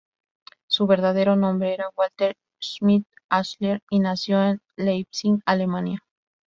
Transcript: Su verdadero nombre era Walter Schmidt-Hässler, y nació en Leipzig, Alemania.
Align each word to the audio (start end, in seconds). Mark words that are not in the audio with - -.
Su 0.65 0.87
verdadero 0.87 1.35
nombre 1.35 1.75
era 1.75 1.91
Walter 1.95 2.35
Schmidt-Hässler, 2.59 3.83
y 3.91 3.99
nació 3.99 4.41
en 4.43 4.59
Leipzig, 4.75 5.37
Alemania. 5.45 6.03